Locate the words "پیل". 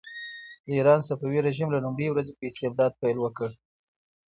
3.01-3.17